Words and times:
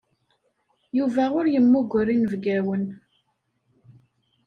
Yuba 0.97 1.23
ur 1.39 1.45
yemmuger 1.53 2.07
inebgawen. 2.13 2.83